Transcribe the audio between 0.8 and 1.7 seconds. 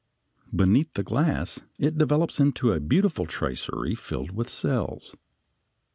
the glass